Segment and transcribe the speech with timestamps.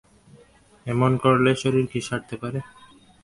[0.85, 2.59] এমন করলে শরীর কি সারতে পারে!